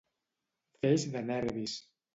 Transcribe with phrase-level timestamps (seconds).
[0.79, 1.81] Feix de nervis.